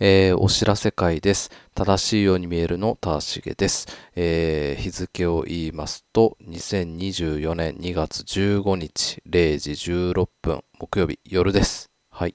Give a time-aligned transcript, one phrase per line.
[0.00, 1.50] えー、お知らせ会です。
[1.74, 11.90] 正しいように見えるのたしげです、えー、日付を言いますと、2024年2月15日0時16分木曜日夜です。
[12.10, 12.34] はい。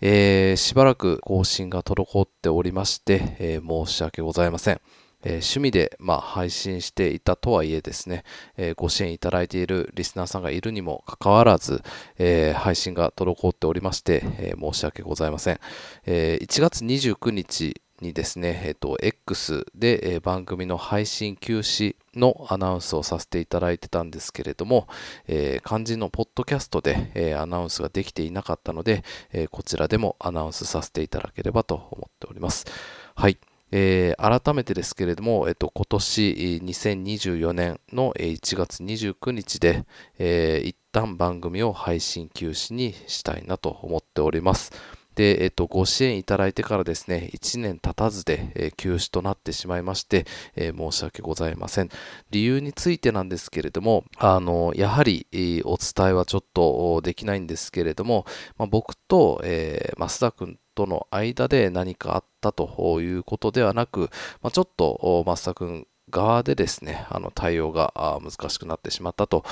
[0.00, 4.80] えー、しばらく更新が滞っておりまして、え申し訳ございません。
[5.22, 8.24] えー、趣味で、まあ、配信していたとはいえですね、
[8.56, 11.82] えー、ご支援いただいているリスナーさんがいるにもかかわらず、
[12.18, 15.60] えー、配信が滞っておりまして、え申し訳ございません。
[16.06, 24.88] え1月29日にですね、えっ、と、X で、え番組の配信休止のアナウンスをさせていただいてたんですけれども、
[25.26, 32.66] えー、漢字のポッドキャストで、えー、アナウンスができていなかったので、えー、こちらでもアナウンスさせていただければと思っております。
[33.14, 33.38] はい。
[33.72, 39.84] えー、改めてですけれども、えっと、今年2024年の1月29日で、
[40.18, 44.72] えー、一旦番組を配信休止にしたいなと思っております。
[45.14, 50.26] で、えっと、ご支援いただいてからですね、1年経たずで、え、休止となってしまいまして、
[50.56, 51.90] え、申し訳ございません。
[52.30, 55.26] 理由についてなんですけれども、あの、やはり、
[55.64, 64.10] お伝えはちょっとできないんですけれども、まあ、僕と、え増田君との間で何かあったということではなく、
[64.40, 69.44] まあ、ちょっと増田君側でですね、あの対応が難しくなってしまったと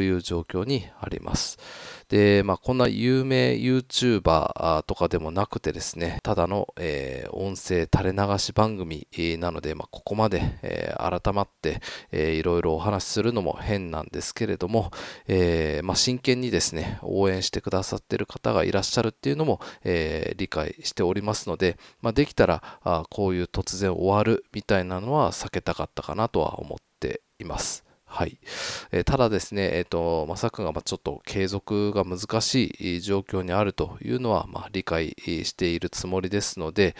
[0.00, 1.58] いう状況にあります。
[2.08, 14.90] で、まあ、こんな有名 YouTuber とかでもなくてですね、ただの、えー、音声垂れ流し番組なので、まあ、ここまで、えー、改まって、えー、いろいろお話しするのも変なんですけれども、
[15.26, 27.91] えーまあ、真剣にですね、応援してくださってる方がいらっしゃるっていうのも、え、理解しておりますので、ま、できたらあこういう突然終わるみたいなのは避けたかったかなとは思っています。
[28.12, 28.36] はい。
[28.90, 36.94] えー、ただですね、えっ、ー、と、まさくがまちょっと継続が難しい状況にあるというのは、ま、理解しているつもりですので、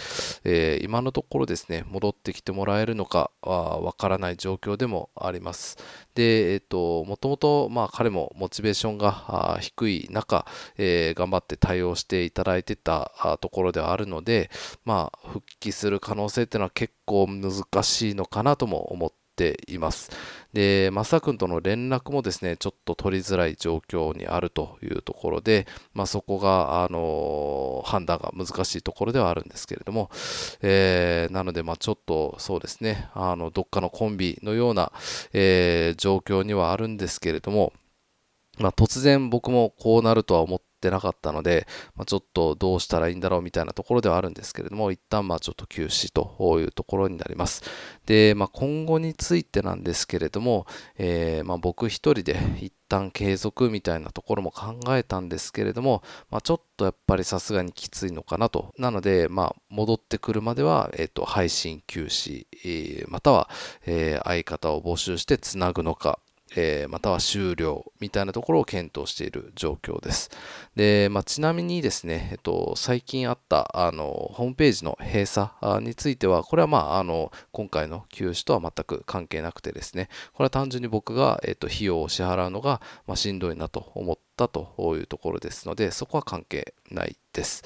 [0.44, 5.76] えー、今のところですね、戻ってきてもらえるのかはわからない状況でもあります。
[6.14, 10.46] で、えっ、と、もともと、まあ、彼もモチベーションが低い中、
[10.78, 14.50] え頑張って対応していただいてたところではあるので、
[14.86, 20.10] まあ、復帰する可能性っていうのは結構難しいのかなとも思ってています。
[20.52, 30.10] で、マサ君との連絡もですね、ちょっと取りづらい状況にあるというところで、まあ、そこが、あの判断が難しいところではあるんですけれども、
[30.60, 34.92] えー、なので、まあ、ちょっとそうですね、あの、どっかのコンビのような、
[35.32, 37.72] えー、状況にはあるんですけれども、
[38.58, 47.62] まあ、突然僕もこうなるとは思ってってなかったので、まあ、ちょっとどうしたらいいんだろうみたいなところではあるんですけれども、一旦まあちょっと休止というところになります。
[48.04, 50.66] で、まあ、今後についてなんですけれども、
[50.98, 58.74] えー、まあ僕一人で一旦継続みたいなところも考えたんですけれども、まあ、ちょっとやっぱりさすがにきついのかなと。
[58.76, 63.48] なので、まあ、戻ってくるまでは、えっ、ー、と、配信休止、えー、または、
[63.86, 66.18] えー、相方を募集してつなぐのか、
[66.56, 70.30] えー、または終了みたいなところを検討している状況です。
[70.76, 75.50] で、まあ、ちなみにですね、えっと、最近あったあのホームページの閉鎖
[75.84, 87.62] については、これはまあ、あの今回の休止とは全く関係なくてですね、これは単純に僕が、えっと、費用を支払うのが、まあ、しんどいなと思ったというところですので、そこは関係ないです。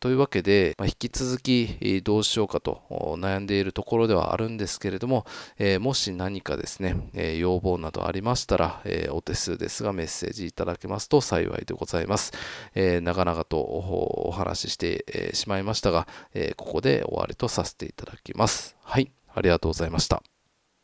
[0.00, 2.82] というわけで、まあ、引き続きどうしようかと
[3.18, 5.26] 悩んでいるところではあるんですけれども、
[5.58, 12.32] えー、もし何かですね、えー、要望などありましたら、えー、お手数ですがメッセージいただけますと幸いでございます。
[12.74, 18.76] え長々とお話しして、えしまいましたが、えここで終わりとさせていただきます。
[18.82, 20.22] はい、ありがとうございました。